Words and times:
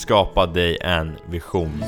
Skapa 0.00 0.46
dig 0.46 0.78
en 0.80 1.16
vision. 1.30 1.84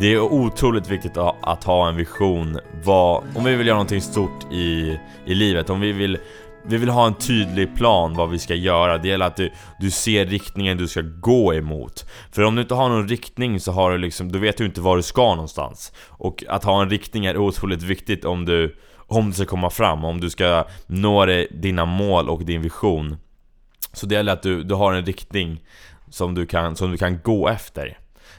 Det 0.00 0.12
är 0.12 0.20
otroligt 0.20 0.90
viktigt 0.90 1.16
att 1.42 1.64
ha 1.64 1.88
en 1.88 1.96
vision. 1.96 2.58
Vad, 2.84 3.24
om 3.36 3.44
vi 3.44 3.56
vill 3.56 3.66
göra 3.66 3.76
någonting 3.76 4.00
stort 4.00 4.52
i, 4.52 4.98
i 5.26 5.34
livet, 5.34 5.70
om 5.70 5.80
vi 5.80 5.92
vill 5.92 6.18
vi 6.66 6.76
vill 6.76 6.88
ha 6.88 7.06
en 7.06 7.14
tydlig 7.14 7.76
plan 7.76 8.14
vad 8.14 8.30
vi 8.30 8.38
ska 8.38 8.54
göra. 8.54 8.98
Det 8.98 9.08
gäller 9.08 9.26
att 9.26 9.36
du, 9.36 9.52
du 9.80 9.90
ser 9.90 10.26
riktningen 10.26 10.78
du 10.78 10.88
ska 10.88 11.00
gå 11.00 11.54
emot. 11.54 12.06
För 12.32 12.42
om 12.42 12.54
du 12.54 12.62
inte 12.62 12.74
har 12.74 12.88
någon 12.88 13.08
riktning 13.08 13.60
så 13.60 13.72
har 13.72 13.90
du 13.90 13.98
liksom, 13.98 14.32
då 14.32 14.38
vet 14.38 14.56
du 14.56 14.66
inte 14.66 14.80
var 14.80 14.96
du 14.96 15.02
ska 15.02 15.34
någonstans. 15.34 15.92
Och 16.08 16.44
att 16.48 16.64
ha 16.64 16.82
en 16.82 16.90
riktning 16.90 17.26
är 17.26 17.36
otroligt 17.36 17.82
viktigt 17.82 18.24
om 18.24 18.44
du, 18.44 18.76
om 18.96 19.26
du 19.26 19.32
ska 19.32 19.44
komma 19.44 19.70
fram, 19.70 20.04
om 20.04 20.20
du 20.20 20.30
ska 20.30 20.64
nå 20.86 21.26
dina 21.50 21.84
mål 21.84 22.28
och 22.28 22.44
din 22.44 22.62
vision. 22.62 23.16
Så 23.92 24.06
det 24.06 24.14
gäller 24.14 24.32
att 24.32 24.42
du, 24.42 24.62
du 24.62 24.74
har 24.74 24.92
en 24.92 25.06
riktning 25.06 25.60
som 26.10 26.34
du 26.34 26.46
kan, 26.46 26.76
som 26.76 26.90
du 26.90 26.96
kan 26.96 27.18
gå 27.22 27.48
efter. 27.48 27.98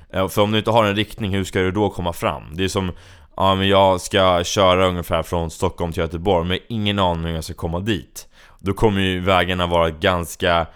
Eh, 0.10 0.28
för 0.28 0.42
om 0.42 0.52
du 0.52 0.58
inte 0.58 0.72
har 0.72 0.84
en 0.84 0.96
riktning, 0.96 1.32
hur 1.32 1.44
ska 1.44 1.60
du 1.60 1.72
då 1.72 1.90
komma 1.90 2.14
fram? 2.14 2.44
Det 2.54 2.64
är 2.64 2.68
som, 2.68 2.92
ja 3.36 3.56
men 3.56 3.68
jag 3.68 4.02
ska 4.02 4.44
köra 4.44 4.88
ungefär 4.88 5.24
från 5.24 5.52
Stockholm 5.52 5.92
till 5.92 6.02
Göteborg, 6.02 6.48
men 6.48 6.60
ingen 6.70 7.00
aning 7.00 7.26
hur 7.26 7.36
jag 7.36 7.44
ska 7.44 7.54
komma 7.54 7.80
dit. 7.80 8.28
Då 8.60 8.74
kommer 8.74 9.02
ju 9.02 9.20
vägarna 9.20 9.68
vara 9.68 9.90
ganska 9.90 10.68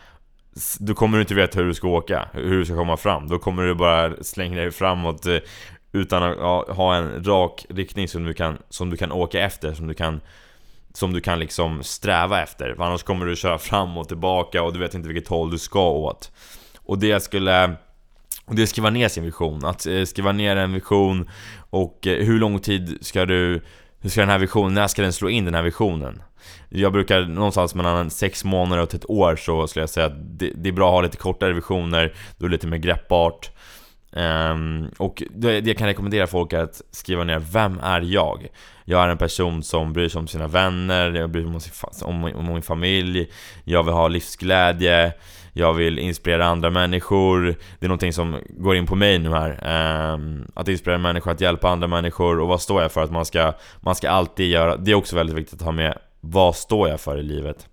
då 0.79 0.93
kommer 0.93 1.17
du 1.17 1.21
inte 1.21 1.33
veta 1.33 1.59
hur 1.59 1.65
du 1.65 1.73
ska 1.73 1.87
åka, 1.87 2.27
hur 2.33 2.57
du 2.57 2.65
ska 2.65 2.75
komma 2.75 2.97
fram. 2.97 3.27
Då 3.27 3.39
kommer 3.39 3.63
du 3.63 3.75
bara 3.75 4.23
slänga 4.23 4.61
dig 4.61 4.71
framåt 4.71 5.25
eh, 5.25 5.37
utan 5.91 6.23
att 6.23 6.67
ha 6.67 6.95
en 6.95 7.23
rak 7.23 7.65
riktning 7.69 8.07
som 8.07 8.23
du 8.23 8.33
kan, 8.33 8.57
som 8.69 8.89
du 8.89 8.97
kan 8.97 9.11
åka 9.11 9.41
efter, 9.41 9.73
som 9.73 9.87
du 9.87 9.93
kan 9.93 10.21
som 10.93 11.13
du 11.13 11.21
kan 11.21 11.39
liksom 11.39 11.83
sträva 11.83 12.41
efter. 12.41 12.75
För 12.75 12.83
annars 12.83 13.03
kommer 13.03 13.25
du 13.25 13.35
köra 13.35 13.57
fram 13.57 13.97
och 13.97 14.07
tillbaka 14.07 14.63
och 14.63 14.73
du 14.73 14.79
vet 14.79 14.93
inte 14.93 15.07
vilket 15.07 15.27
håll 15.27 15.51
du 15.51 15.59
ska 15.59 15.89
åt. 15.89 16.31
Och 16.85 16.99
det 16.99 17.23
skulle 17.23 17.75
och 18.45 18.55
det 18.55 18.67
skriva 18.67 18.89
ner 18.89 19.07
sin 19.07 19.23
vision, 19.23 19.65
att 19.65 19.85
eh, 19.85 20.03
skriva 20.03 20.31
ner 20.31 20.55
en 20.55 20.73
vision 20.73 21.29
och 21.69 22.07
eh, 22.07 22.25
hur 22.25 22.39
lång 22.39 22.59
tid 22.59 22.97
ska 23.01 23.25
du 23.25 23.61
hur 24.03 24.09
ska 24.09 24.21
den 24.21 24.29
här 24.29 24.39
visionen, 24.39 24.73
när 24.73 24.87
ska 24.87 25.01
den 25.01 25.13
slå 25.13 25.29
in 25.29 25.45
den 25.45 25.53
här 25.53 25.63
visionen? 25.63 26.23
Jag 26.69 26.91
brukar 26.91 27.21
någonstans 27.21 27.75
mellan 27.75 28.09
6 28.09 28.43
månader 28.43 28.83
och 28.83 28.93
ett 28.93 29.09
år 29.09 29.35
så 29.35 29.67
skulle 29.67 29.83
jag 29.83 29.89
säga 29.89 30.05
att 30.05 30.39
det, 30.39 30.51
det 30.55 30.69
är 30.69 30.73
bra 30.73 30.87
att 30.87 30.93
ha 30.93 31.01
lite 31.01 31.17
kortare 31.17 31.53
visioner, 31.53 32.15
då 32.37 32.45
är 32.45 32.49
det 32.49 32.53
lite 32.53 32.67
mer 32.67 32.77
greppbart 32.77 33.51
um, 34.11 34.89
Och 34.97 35.23
det, 35.29 35.61
det 35.61 35.69
jag 35.69 35.77
kan 35.77 35.87
rekommendera 35.87 36.27
folk 36.27 36.53
är 36.53 36.59
att 36.59 36.81
skriva 36.91 37.23
ner, 37.23 37.39
vem 37.39 37.79
är 37.79 38.01
jag? 38.01 38.47
Jag 38.85 39.03
är 39.03 39.09
en 39.09 39.17
person 39.17 39.63
som 39.63 39.93
bryr 39.93 40.09
sig 40.09 40.19
om 40.19 40.27
sina 40.27 40.47
vänner, 40.47 41.11
jag 41.11 41.29
bryr 41.29 41.45
mig 41.45 41.59
om, 42.01 42.23
om, 42.23 42.35
om 42.35 42.53
min 42.53 42.61
familj 42.61 43.31
Jag 43.63 43.83
vill 43.83 43.93
ha 43.93 44.07
livsglädje 44.07 45.13
jag 45.53 45.73
vill 45.73 45.99
inspirera 45.99 46.45
andra 46.45 46.69
människor. 46.69 47.41
Det 47.79 47.85
är 47.85 47.87
någonting 47.87 48.13
som 48.13 48.39
går 48.49 48.75
in 48.75 48.85
på 48.85 48.95
mig 48.95 49.19
nu 49.19 49.29
här. 49.29 49.59
Ehm, 49.61 50.47
att 50.53 50.67
inspirera 50.67 50.97
människor, 50.97 51.31
att 51.31 51.41
hjälpa 51.41 51.69
andra 51.69 51.87
människor 51.87 52.39
och 52.39 52.47
vad 52.47 52.61
står 52.61 52.81
jag 52.81 52.91
för? 52.91 53.03
Att 53.03 53.11
man 53.11 53.25
ska, 53.25 53.53
man 53.81 53.95
ska 53.95 54.09
alltid 54.09 54.49
göra, 54.49 54.77
det 54.77 54.91
är 54.91 54.95
också 54.95 55.15
väldigt 55.15 55.35
viktigt 55.35 55.61
att 55.61 55.65
ha 55.65 55.71
med 55.71 55.97
Vad 56.21 56.55
står 56.55 56.89
jag 56.89 57.01
för 57.01 57.17
i 57.17 57.23
livet? 57.23 57.67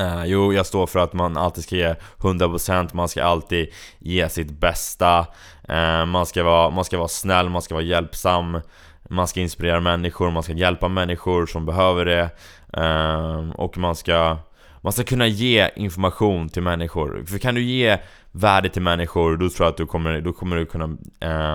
Uh, 0.00 0.26
jo, 0.26 0.52
jag 0.52 0.66
står 0.66 0.86
för 0.86 0.98
att 0.98 1.12
man 1.12 1.36
alltid 1.36 1.64
ska 1.64 1.76
ge 1.76 1.94
100% 2.18 2.90
Man 2.92 3.08
ska 3.08 3.24
alltid 3.24 3.68
ge 3.98 4.28
sitt 4.28 4.50
bästa. 4.50 5.26
Uh, 5.70 6.06
man, 6.06 6.26
ska 6.26 6.42
vara, 6.42 6.70
man 6.70 6.84
ska 6.84 6.98
vara 6.98 7.08
snäll, 7.08 7.48
man 7.48 7.62
ska 7.62 7.74
vara 7.74 7.84
hjälpsam. 7.84 8.60
Man 9.08 9.28
ska 9.28 9.40
inspirera 9.40 9.80
människor, 9.80 10.30
man 10.30 10.42
ska 10.42 10.52
hjälpa 10.52 10.88
människor 10.88 11.46
som 11.46 11.66
behöver 11.66 12.04
det. 12.04 12.30
Uh, 12.76 13.50
Och 13.50 13.78
man 13.78 13.96
ska 13.96 14.36
man 14.86 14.92
ska 14.92 15.04
kunna 15.04 15.26
ge 15.26 15.70
information 15.76 16.48
till 16.48 16.62
människor. 16.62 17.24
För 17.26 17.38
kan 17.38 17.54
du 17.54 17.62
ge 17.62 17.98
värde 18.32 18.68
till 18.68 18.82
människor, 18.82 19.36
då 19.36 19.48
tror 19.48 19.66
jag 19.66 19.70
att 19.70 19.76
du 19.76 19.86
kommer, 19.86 20.20
då 20.20 20.32
kommer 20.32 20.56
du 20.56 20.66
kunna... 20.66 20.84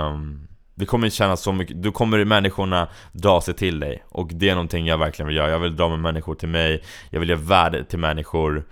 Um, 0.10 0.48
det 0.76 0.86
kommer 0.86 1.10
kännas 1.10 1.42
så 1.42 1.52
mycket, 1.52 1.84
då 1.84 1.92
kommer 1.92 2.26
människorna 2.26 2.88
dra 3.12 3.42
sig 3.42 3.54
till 3.54 3.80
dig. 3.80 4.04
Och 4.10 4.30
det 4.34 4.50
är 4.50 4.54
någonting 4.54 4.86
jag 4.86 4.98
verkligen 4.98 5.28
vill 5.28 5.38
göra. 5.38 5.50
Jag 5.50 5.60
vill 5.60 5.76
dra 5.76 5.90
med 5.90 6.00
människor 6.00 6.36
till 6.36 6.50
mig, 6.50 6.84
jag 7.10 7.20
vill 7.20 7.30
ge 7.30 7.36
värde 7.36 7.84
till 7.84 8.00
människor. 8.00 8.64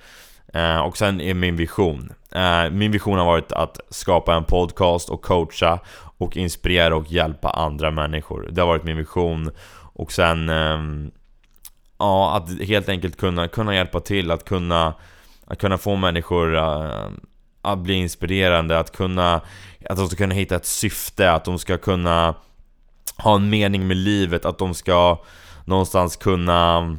eh, 0.54 0.80
och 0.80 0.98
sen 0.98 1.22
är 1.22 1.34
min 1.34 1.56
vision. 1.56 2.14
eh, 2.32 2.70
min 2.72 2.92
vision 2.92 3.18
har 3.18 3.26
varit 3.26 3.52
att 3.52 3.80
skapa 3.90 4.36
en 4.36 4.44
podcast 4.44 5.10
och 5.10 5.22
coacha 5.22 5.80
och 6.18 6.38
inspirera 6.38 6.96
och 6.96 7.12
hjälpa 7.12 7.50
andra 7.50 7.92
människor. 7.92 8.50
Det 8.52 8.62
har 8.62 8.68
varit 8.68 8.84
min 8.84 8.98
vision. 8.98 9.52
Och 9.94 10.12
sen 10.12 10.50
eh, 10.50 10.78
Ja, 12.00 12.36
att 12.36 12.68
helt 12.68 12.90
enkelt 12.90 13.18
kunna, 13.18 13.48
kunna 13.48 13.76
hjälpa 13.76 14.00
till, 14.00 14.32
att 14.32 14.46
kunna, 14.46 14.94
att 15.46 15.60
kunna 15.60 15.78
få 15.78 15.96
människor 15.96 16.56
uh, 16.56 17.10
att 17.62 17.80
bli 17.80 17.94
inspirerande, 17.94 18.80
att 18.80 18.92
kunna, 18.92 19.42
att 19.90 19.98
de 19.98 20.08
ska 20.08 20.16
kunna 20.16 20.36
hitta 20.36 20.56
ett 20.56 20.66
syfte, 20.66 21.32
att 21.32 21.46
de 21.46 21.60
ska 21.60 21.78
kunna 21.78 22.36
ha 23.18 23.36
en 23.36 23.50
mening 23.50 23.88
med 23.88 23.98
livet, 23.98 24.46
att 24.46 24.58
de 24.58 24.74
ska 24.74 25.24
någonstans 25.66 26.16
kunna 26.16 26.98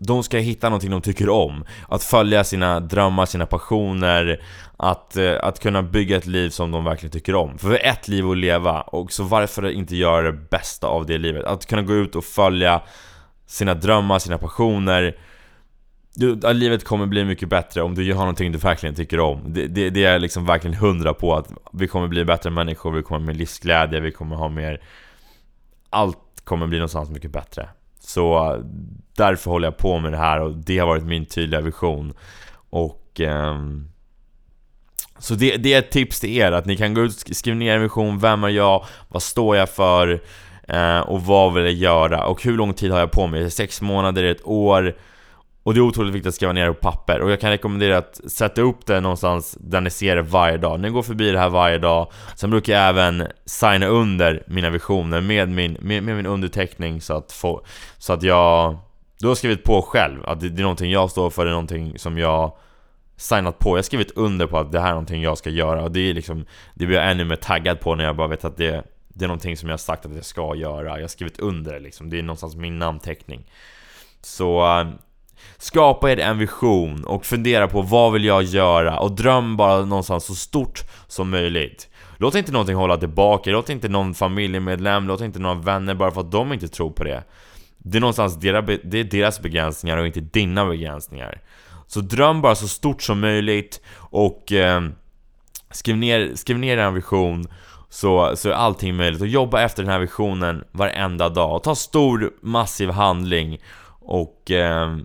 de 0.00 0.22
ska 0.22 0.38
hitta 0.38 0.68
någonting 0.68 0.90
de 0.90 1.00
tycker 1.00 1.28
om 1.28 1.64
Att 1.88 2.02
följa 2.02 2.44
sina 2.44 2.80
drömmar, 2.80 3.26
sina 3.26 3.46
passioner 3.46 4.42
Att, 4.76 5.16
eh, 5.16 5.36
att 5.42 5.60
kunna 5.60 5.82
bygga 5.82 6.16
ett 6.16 6.26
liv 6.26 6.50
som 6.50 6.70
de 6.70 6.84
verkligen 6.84 7.10
tycker 7.10 7.34
om 7.34 7.58
För 7.58 7.68
vi 7.68 7.74
har 7.74 7.84
ett 7.84 8.08
liv 8.08 8.30
att 8.30 8.36
leva, 8.36 8.80
och 8.80 9.12
så 9.12 9.22
varför 9.22 9.70
inte 9.70 9.96
göra 9.96 10.22
det 10.22 10.38
bästa 10.50 10.86
av 10.86 11.06
det 11.06 11.18
livet? 11.18 11.44
Att 11.44 11.66
kunna 11.66 11.82
gå 11.82 11.94
ut 11.94 12.16
och 12.16 12.24
följa 12.24 12.82
sina 13.48 13.74
drömmar, 13.74 14.18
sina 14.18 14.38
passioner. 14.38 15.16
Du, 16.14 16.52
Livet 16.52 16.84
kommer 16.84 17.06
bli 17.06 17.24
mycket 17.24 17.48
bättre 17.48 17.82
om 17.82 17.94
du 17.94 18.04
gör 18.04 18.16
någonting 18.16 18.52
du 18.52 18.58
verkligen 18.58 18.94
tycker 18.94 19.20
om. 19.20 19.52
Det, 19.52 19.66
det, 19.66 19.90
det 19.90 20.04
är 20.04 20.18
liksom 20.18 20.46
verkligen 20.46 20.76
hundra 20.76 21.14
på 21.14 21.34
att 21.34 21.48
vi 21.72 21.88
kommer 21.88 22.08
bli 22.08 22.24
bättre 22.24 22.50
människor, 22.50 22.92
vi 22.92 23.02
kommer 23.02 23.20
ha 23.20 23.26
mer 23.26 23.34
livsglädje, 23.34 24.00
vi 24.00 24.12
kommer 24.12 24.36
ha 24.36 24.48
mer 24.48 24.82
Allt 25.90 26.18
kommer 26.44 26.66
bli 26.66 26.78
någonstans 26.78 27.10
mycket 27.10 27.30
bättre. 27.30 27.68
Så 28.00 28.56
därför 29.16 29.50
håller 29.50 29.66
jag 29.66 29.76
på 29.76 29.98
med 29.98 30.12
det 30.12 30.18
här 30.18 30.40
och 30.40 30.56
det 30.56 30.78
har 30.78 30.86
varit 30.86 31.04
min 31.04 31.26
tydliga 31.26 31.60
vision. 31.60 32.14
Och 32.70 33.04
Ehm, 33.20 33.88
så 35.18 35.34
det, 35.34 35.56
det, 35.56 35.74
är 35.74 35.78
ett 35.78 35.90
tips 35.90 36.20
till 36.20 36.36
er, 36.36 36.52
att 36.52 36.66
ni 36.66 36.76
kan 36.76 36.94
gå 36.94 37.00
ut 37.00 37.22
och 37.30 37.36
skriva 37.36 37.58
ner 37.58 37.74
en 37.74 37.82
vision, 37.82 38.18
vem 38.18 38.44
är 38.44 38.48
jag, 38.48 38.84
vad 39.08 39.22
står 39.22 39.56
jag 39.56 39.68
för? 39.68 40.22
Eh, 40.68 41.00
och 41.00 41.22
vad 41.22 41.54
vill 41.54 41.64
jag 41.64 41.72
göra? 41.72 42.26
Och 42.26 42.42
hur 42.42 42.56
lång 42.56 42.74
tid 42.74 42.90
har 42.90 42.98
jag 42.98 43.10
på 43.10 43.26
mig? 43.26 43.50
Sex 43.50 43.80
månader, 43.82 44.24
ett 44.24 44.46
år? 44.46 44.96
Och 45.62 45.74
det 45.74 45.80
är 45.80 45.82
otroligt 45.82 46.14
viktigt 46.14 46.28
att 46.28 46.34
skriva 46.34 46.52
ner 46.52 46.66
det 46.66 46.72
på 46.72 46.90
papper 46.90 47.20
och 47.20 47.30
jag 47.30 47.40
kan 47.40 47.50
rekommendera 47.50 47.98
att 47.98 48.20
sätta 48.30 48.62
upp 48.62 48.86
det 48.86 49.00
någonstans 49.00 49.56
där 49.60 49.80
ni 49.80 49.90
ser 49.90 50.16
det 50.16 50.22
varje 50.22 50.56
dag. 50.56 50.80
Ni 50.80 50.90
går 50.90 51.02
förbi 51.02 51.30
det 51.30 51.38
här 51.38 51.48
varje 51.48 51.78
dag. 51.78 52.12
Sen 52.36 52.50
brukar 52.50 52.72
jag 52.72 52.88
även 52.88 53.26
signa 53.44 53.86
under 53.86 54.42
mina 54.46 54.70
visioner 54.70 55.20
med 55.20 55.48
min, 55.48 55.76
med, 55.80 56.02
med 56.02 56.16
min 56.16 56.26
underteckning 56.26 57.00
så 57.00 57.16
att, 57.16 57.32
få, 57.32 57.64
så 57.98 58.12
att 58.12 58.22
jag... 58.22 58.78
Du 59.20 59.28
har 59.28 59.34
skrivit 59.34 59.64
på 59.64 59.82
själv 59.82 60.24
att 60.24 60.40
det, 60.40 60.48
det 60.48 60.60
är 60.60 60.62
någonting 60.62 60.90
jag 60.90 61.10
står 61.10 61.30
för, 61.30 61.44
det 61.44 61.50
är 61.50 61.52
någonting 61.52 61.98
som 61.98 62.18
jag 62.18 62.56
signat 63.16 63.58
på. 63.58 63.70
Jag 63.70 63.76
har 63.76 63.82
skrivit 63.82 64.10
under 64.16 64.46
på 64.46 64.58
att 64.58 64.72
det 64.72 64.80
här 64.80 64.88
är 64.88 64.92
någonting 64.92 65.22
jag 65.22 65.38
ska 65.38 65.50
göra 65.50 65.82
och 65.82 65.92
det 65.92 66.10
är 66.10 66.14
liksom... 66.14 66.44
Det 66.74 66.86
blir 66.86 66.96
jag 66.96 67.10
ännu 67.10 67.24
mer 67.24 67.36
taggad 67.36 67.80
på 67.80 67.94
när 67.94 68.04
jag 68.04 68.16
bara 68.16 68.28
vet 68.28 68.44
att 68.44 68.56
det 68.56 68.84
det 69.18 69.24
är 69.24 69.28
någonting 69.28 69.56
som 69.56 69.68
jag 69.68 69.72
har 69.72 69.78
sagt 69.78 70.06
att 70.06 70.14
jag 70.14 70.24
ska 70.24 70.54
göra, 70.54 70.96
jag 70.96 71.00
har 71.00 71.08
skrivit 71.08 71.38
under 71.38 71.72
det 71.72 71.80
liksom, 71.80 72.10
det 72.10 72.18
är 72.18 72.22
någonstans 72.22 72.56
min 72.56 72.78
namnteckning. 72.78 73.50
Så 74.20 74.80
eh, 74.80 74.88
skapa 75.58 76.12
er 76.12 76.18
en 76.18 76.38
vision 76.38 77.04
och 77.04 77.26
fundera 77.26 77.68
på 77.68 77.82
vad 77.82 78.12
vill 78.12 78.24
jag 78.24 78.42
göra 78.42 78.98
och 78.98 79.12
dröm 79.12 79.56
bara 79.56 79.84
någonstans 79.84 80.24
så 80.24 80.34
stort 80.34 80.84
som 81.06 81.30
möjligt. 81.30 81.88
Låt 82.16 82.34
inte 82.34 82.52
någonting 82.52 82.76
hålla 82.76 82.96
tillbaka, 82.96 83.50
låt 83.50 83.70
inte 83.70 83.88
någon 83.88 84.14
familjemedlem, 84.14 85.06
låt 85.06 85.20
inte 85.20 85.38
några 85.38 85.54
vänner 85.54 85.94
bara 85.94 86.10
för 86.10 86.20
att 86.20 86.32
de 86.32 86.52
inte 86.52 86.68
tror 86.68 86.90
på 86.90 87.04
det. 87.04 87.24
Det 87.78 87.98
är 87.98 88.00
någonstans 88.00 88.36
deras, 88.36 88.66
det 88.84 88.98
är 88.98 89.04
deras 89.04 89.40
begränsningar 89.40 89.96
och 89.96 90.06
inte 90.06 90.20
dina 90.20 90.66
begränsningar. 90.66 91.40
Så 91.86 92.00
dröm 92.00 92.42
bara 92.42 92.54
så 92.54 92.68
stort 92.68 93.02
som 93.02 93.20
möjligt 93.20 93.80
och 93.96 94.52
eh, 94.52 94.82
skriv 95.70 95.96
ner, 95.96 96.34
skriv 96.34 96.58
ner 96.58 96.78
en 96.78 96.94
vision 96.94 97.48
så, 97.88 98.36
så 98.36 98.48
är 98.48 98.52
allting 98.52 98.96
möjligt. 98.96 99.20
Och 99.20 99.26
jobba 99.26 99.62
efter 99.62 99.82
den 99.82 99.92
här 99.92 99.98
visionen 99.98 100.64
varenda 100.72 101.28
dag. 101.28 101.56
Och 101.56 101.62
ta 101.62 101.74
stor, 101.74 102.30
massiv 102.42 102.90
handling. 102.90 103.58
Och 104.00 104.50
eh, 104.50 104.96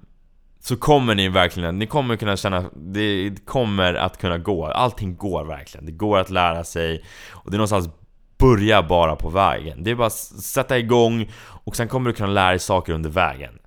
så 0.60 0.78
kommer 0.78 1.16
ni 1.16 1.30
verkligen, 1.30 1.80
ni 1.80 1.88
kommer 1.88 2.16
kunna 2.16 2.38
känna, 2.38 2.66
det 2.76 3.46
kommer 3.46 3.94
att 3.94 4.18
kunna 4.18 4.38
gå. 4.38 4.66
Allting 4.66 5.16
går 5.18 5.44
verkligen. 5.44 5.86
Det 5.86 5.92
går 5.92 6.18
att 6.18 6.30
lära 6.30 6.64
sig. 6.64 7.06
Och 7.32 7.52
det 7.52 7.56
är 7.56 7.58
någonstans 7.58 7.90
börja 8.38 8.84
bara 8.84 9.16
på 9.16 9.30
vägen. 9.30 9.84
Det 9.84 9.92
är 9.92 9.96
bara 9.96 10.08
att 10.08 10.14
sätta 10.14 10.78
igång 10.78 11.32
och 11.42 11.76
sen 11.76 11.88
kommer 11.88 12.10
du 12.10 12.16
kunna 12.16 12.30
lära 12.30 12.50
dig 12.50 12.60
saker 12.60 12.94
under 12.94 13.10
vägen. 13.10 13.60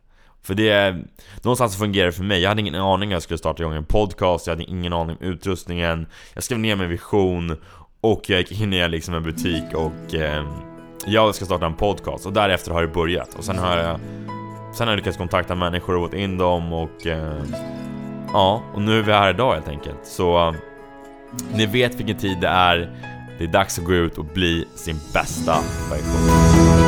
För 0.42 0.54
det 0.54 0.68
är, 0.68 1.04
någonstans 1.42 1.78
fungerar 1.78 2.06
det 2.06 2.12
för 2.12 2.24
mig. 2.24 2.40
Jag 2.40 2.48
hade 2.48 2.60
ingen 2.60 2.74
aning 2.74 3.08
om 3.08 3.12
jag 3.12 3.22
skulle 3.22 3.38
starta 3.38 3.62
igång 3.62 3.74
en 3.74 3.84
podcast, 3.84 4.46
jag 4.46 4.52
hade 4.54 4.64
ingen 4.64 4.92
aning 4.92 5.16
om 5.20 5.26
utrustningen. 5.26 6.06
Jag 6.34 6.44
skrev 6.44 6.58
ner 6.58 6.76
min 6.76 6.88
vision 6.88 7.56
och 8.12 8.30
jag 8.30 8.38
gick 8.38 8.60
in 8.60 8.72
i 8.72 8.88
liksom 8.88 9.14
en 9.14 9.22
butik 9.22 9.64
och 9.74 10.14
eh, 10.14 10.44
jag 11.06 11.34
ska 11.34 11.44
starta 11.44 11.66
en 11.66 11.74
podcast 11.74 12.26
och 12.26 12.32
därefter 12.32 12.72
har 12.72 12.82
det 12.82 12.88
börjat. 12.88 13.34
Och 13.34 13.44
sen 13.44 13.58
har 13.58 13.76
jag, 13.76 14.00
sen 14.74 14.86
har 14.86 14.92
jag 14.92 14.96
lyckats 14.96 15.16
kontakta 15.16 15.54
människor 15.54 15.96
och 15.96 16.10
fått 16.10 16.18
in 16.18 16.38
dem 16.38 16.72
och 16.72 17.06
eh, 17.06 17.42
ja, 18.32 18.62
och 18.74 18.82
nu 18.82 18.98
är 18.98 19.02
vi 19.02 19.12
här 19.12 19.30
idag 19.30 19.54
helt 19.54 19.68
enkelt. 19.68 20.00
Så 20.06 20.54
ni 21.54 21.66
vet 21.66 21.94
vilken 21.94 22.16
tid 22.16 22.38
det 22.40 22.48
är. 22.48 22.90
Det 23.38 23.44
är 23.44 23.48
dags 23.48 23.78
att 23.78 23.84
gå 23.84 23.92
ut 23.92 24.18
och 24.18 24.24
bli 24.24 24.64
sin 24.74 24.96
bästa 25.12 25.58
version. 25.90 26.85